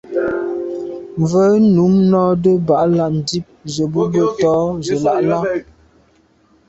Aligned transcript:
Mvə̌ 1.19 1.45
nǔm 1.75 1.93
nɔ́də́ 2.11 2.55
bā 2.67 2.75
lâ' 2.95 3.13
ndíp 3.17 3.45
zə̄ 3.73 3.85
bū 3.93 4.01
bə̂ 4.13 4.25
tɔ̌ 4.39 4.53
zə̄ 4.85 4.97
lá' 5.05 5.21
lá. 5.29 5.39